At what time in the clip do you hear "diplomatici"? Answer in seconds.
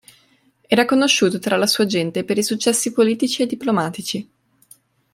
3.45-4.29